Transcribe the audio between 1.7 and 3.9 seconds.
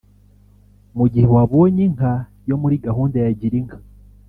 inka yo muri gahunda ya Girinka